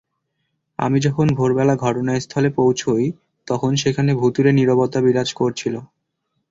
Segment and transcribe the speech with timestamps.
[0.79, 3.05] আমি যখন ভোরবেলা ঘটনাস্থলে পৌঁছাই,
[3.47, 5.75] তখন সেখানে ভুতুড়ে নীরবতা বিরাজ করছিল।